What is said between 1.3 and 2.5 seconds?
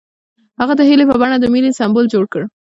د مینې سمبول جوړ کړ.